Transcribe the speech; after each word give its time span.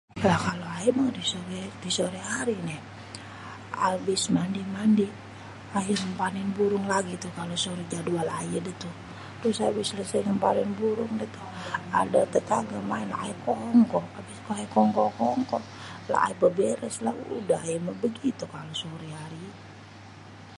Lah 0.27 0.39
kalo 0.45 0.65
ayé 0.77 0.89
méh 0.97 1.11
disore 1.85 2.21
hari 2.33 2.55
néh 2.67 2.81
abis 3.89 4.23
mandi-mandi 4.35 5.07
ayé 5.77 5.93
ngémpanin 5.99 6.47
burung 6.57 6.85
lagi 6.93 7.13
tuh 7.23 7.31
kalo 7.37 7.53
sore 7.63 7.83
jadwal 7.93 8.29
ayé 8.41 8.57
dé 8.67 8.73
tuh. 8.81 8.95
terus 9.39 9.59
abis 9.67 9.89
ngempanin 10.25 10.71
burung 10.79 11.13
itu 11.27 11.41
adéh 12.01 12.25
tetanggé 12.33 12.77
maén 12.89 13.11
ayé 13.21 13.33
kongkow, 13.45 14.03
abis 14.19 14.37
ayé 14.53 14.65
kongko-kongko 14.75 15.57
lah 16.11 16.21
ayé 16.25 16.35
béberes 16.41 16.95
lah 17.05 17.15
udah 17.37 17.59
ayé 17.65 17.77
méh 17.85 17.97
begitu 18.05 18.43
kalo 18.53 18.71
soré 18.81 19.09
hari. 19.19 19.43